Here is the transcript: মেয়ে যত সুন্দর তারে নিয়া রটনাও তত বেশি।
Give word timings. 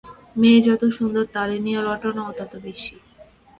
মেয়ে 0.35 0.59
যত 0.67 0.81
সুন্দর 0.97 1.23
তারে 1.35 1.57
নিয়া 1.65 1.81
রটনাও 1.81 2.31
তত 2.39 2.51
বেশি। 2.65 2.95